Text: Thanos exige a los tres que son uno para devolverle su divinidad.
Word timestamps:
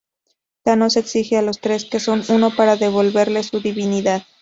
Thanos 0.63 0.97
exige 0.97 1.37
a 1.37 1.43
los 1.43 1.61
tres 1.61 1.85
que 1.85 1.99
son 1.99 2.23
uno 2.29 2.49
para 2.55 2.75
devolverle 2.75 3.43
su 3.43 3.59
divinidad. 3.59 4.23